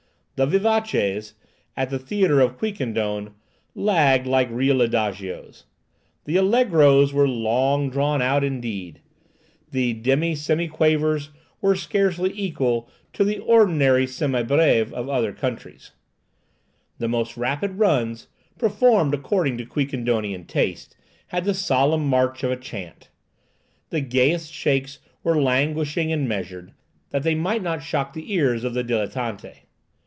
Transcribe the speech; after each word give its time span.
The 0.37 0.47
vivaces, 0.47 1.35
at 1.77 1.91
the 1.91 1.99
theatre 1.99 2.39
of 2.39 2.57
Quiquendone, 2.57 3.35
lagged 3.75 4.25
like 4.25 4.49
real 4.49 4.81
adagios. 4.81 5.65
The 6.25 6.37
allegros 6.37 7.13
were 7.13 7.27
"long 7.27 7.91
drawn 7.91 8.23
out" 8.23 8.43
indeed. 8.43 9.01
The 9.69 9.93
demisemiquavers 10.01 11.29
were 11.61 11.75
scarcely 11.75 12.31
equal 12.33 12.89
to 13.13 13.23
the 13.23 13.37
ordinary 13.37 14.07
semibreves 14.07 14.91
of 14.91 15.07
other 15.07 15.31
countries. 15.31 15.91
The 16.97 17.07
most 17.07 17.37
rapid 17.37 17.77
runs, 17.77 18.27
performed 18.57 19.13
according 19.13 19.59
to 19.59 19.65
Quiquendonian 19.67 20.47
taste, 20.47 20.97
had 21.27 21.43
the 21.43 21.53
solemn 21.53 22.07
march 22.07 22.41
of 22.41 22.49
a 22.49 22.57
chant. 22.57 23.09
The 23.91 24.01
gayest 24.01 24.51
shakes 24.51 24.97
were 25.23 25.39
languishing 25.39 26.11
and 26.11 26.27
measured, 26.27 26.73
that 27.11 27.21
they 27.21 27.35
might 27.35 27.61
not 27.61 27.83
shock 27.83 28.13
the 28.13 28.33
ears 28.33 28.63
of 28.63 28.73
the 28.73 28.83
dilettanti. 28.83 29.65